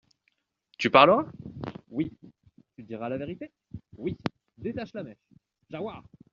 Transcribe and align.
Tu 0.79 0.89
parleras? 0.89 1.25
Oui! 1.91 2.11
Tu 2.75 2.81
diras 2.83 3.07
la 3.09 3.17
vérité? 3.19 3.51
Oui! 3.97 4.17
Détache 4.57 4.93
la 4.95 5.03
mèche, 5.03 5.27
Jahoua. 5.69 6.01